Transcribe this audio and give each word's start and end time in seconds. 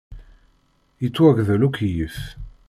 Yettwagdel 1.01 1.61
ukeyyef! 1.67 2.17